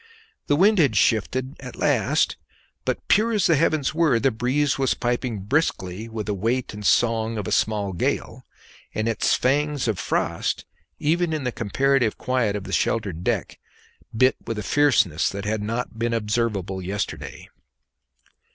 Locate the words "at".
1.59-1.75